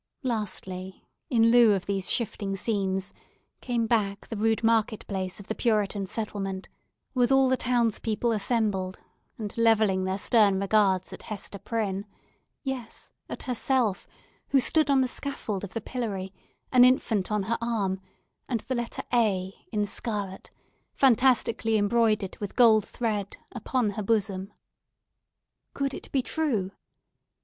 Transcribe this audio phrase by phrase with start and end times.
[0.23, 3.13] Lastly, in lieu of these shifting scenes,
[3.59, 6.67] came back the rude market place of the Puritan settlement,
[7.13, 8.97] with all the townspeople assembled,
[9.37, 15.75] and levelling their stern regards at Hester Prynne—yes, at herself—who stood on the scaffold of
[15.75, 16.33] the pillory,
[16.71, 18.01] an infant on her arm,
[18.49, 20.49] and the letter A, in scarlet,
[20.95, 24.51] fantastically embroidered with gold thread, upon her bosom.
[25.75, 26.71] Could it be true?